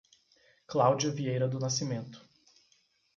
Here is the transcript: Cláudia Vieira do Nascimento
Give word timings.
Cláudia 0.65 1.11
Vieira 1.11 1.47
do 1.47 1.59
Nascimento 1.59 2.27